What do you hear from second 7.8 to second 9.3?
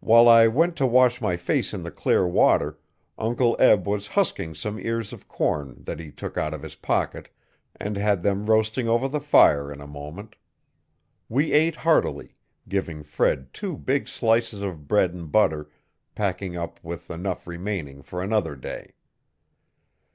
had them roasting over the